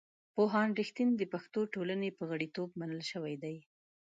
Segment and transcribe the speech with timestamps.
[0.35, 3.57] پوهاند رښتین د پښتو ټولنې په غړیتوب منل شوی دی.